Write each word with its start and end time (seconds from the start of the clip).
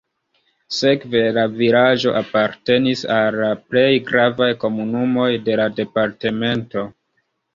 Sekve 0.77 1.19
la 1.37 1.41
vilaĝo 1.57 2.13
apartenis 2.21 3.03
al 3.17 3.37
la 3.43 3.51
plej 3.73 3.85
gravaj 4.09 4.49
komunumoj 4.65 5.29
de 5.49 5.59
la 5.63 5.71
departemento. 5.81 6.87